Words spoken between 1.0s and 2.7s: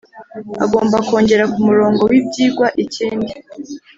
kongera ku murongo w ibyigwa